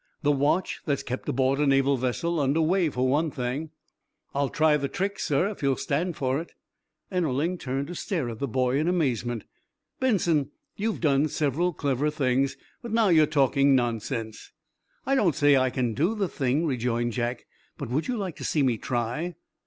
The 0.23 0.31
watch 0.31 0.81
that's 0.87 1.03
kept 1.03 1.29
aboard 1.29 1.59
a 1.59 1.67
Naval 1.67 1.95
vessel 1.95 2.39
under 2.39 2.59
way, 2.59 2.89
for 2.89 3.07
one 3.07 3.29
thing." 3.29 3.69
"I'll 4.33 4.49
try 4.49 4.75
the 4.75 4.87
trick, 4.87 5.19
sir, 5.19 5.47
if 5.49 5.61
you'll 5.61 5.75
stand 5.75 6.15
for 6.15 6.41
it." 6.41 6.53
Ennerling 7.11 7.59
turned 7.59 7.85
to 7.85 7.93
stare 7.93 8.27
at 8.31 8.39
the 8.39 8.47
boy 8.47 8.79
in 8.79 8.87
amazement. 8.87 9.43
"Benson, 9.99 10.49
you've 10.75 11.01
done 11.01 11.27
several 11.27 11.71
clever 11.71 12.09
things, 12.09 12.57
but 12.81 12.91
now 12.91 13.09
you're 13.09 13.27
talking 13.27 13.75
nonsense." 13.75 14.51
"I 15.05 15.13
don't 15.13 15.35
say 15.35 15.55
I 15.55 15.69
can 15.69 15.93
do 15.93 16.15
the 16.15 16.27
thing," 16.27 16.65
rejoined 16.65 17.11
Jack, 17.13 17.45
"but 17.77 17.91
would 17.91 18.07
you 18.07 18.17
like 18.17 18.37
to 18.37 18.43
see 18.43 18.63
me 18.63 18.79
try?" 18.79 19.35